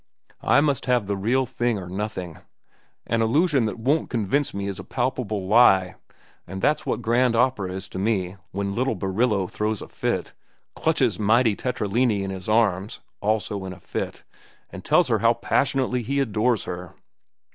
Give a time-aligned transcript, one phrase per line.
[0.41, 1.47] I must have the real
[1.77, 2.39] or nothing.
[3.05, 5.93] An illusion that won't convince is a palpable lie,
[6.47, 10.33] and that's what grand opera is to me when little Barillo throws a fit,
[10.75, 14.23] clutches mighty Tetralani in his arms (also in a fit),
[14.71, 16.95] and tells her how passionately he adores her."